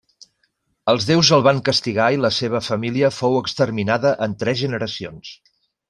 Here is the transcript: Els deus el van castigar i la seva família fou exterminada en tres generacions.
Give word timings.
Els 0.93 1.05
deus 1.09 1.29
el 1.37 1.43
van 1.49 1.59
castigar 1.67 2.07
i 2.15 2.19
la 2.23 2.31
seva 2.39 2.63
família 2.69 3.13
fou 3.21 3.39
exterminada 3.45 4.15
en 4.29 4.35
tres 4.45 4.63
generacions. 4.67 5.37